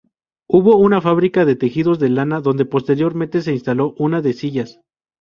[0.49, 4.81] Hubo una fábrica de tejidos de lana donde posteriormente se instaló una de sillas.